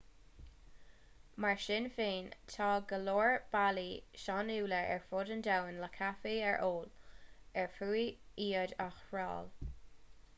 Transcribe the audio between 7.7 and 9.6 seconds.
fiú iad a thriail